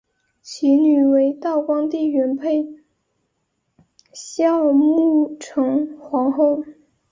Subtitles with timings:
[0.41, 2.65] 其女为道光帝元配
[4.13, 6.63] 孝穆成皇后。